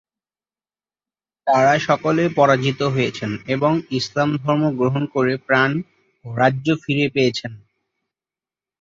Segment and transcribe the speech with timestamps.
[1.47, 5.71] তাঁরা সকলে পরাজিত হয়েছেন এবং ইসলাম ধর্ম গ্রহণ করে প্রাণ
[6.25, 7.51] ও রাজ্য ফিরে পেয়েছেন।